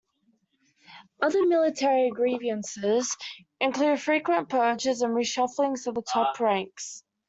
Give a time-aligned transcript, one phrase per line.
[1.21, 3.15] Other military grievances
[3.59, 7.03] included frequent purges and reshufflings of the top ranks.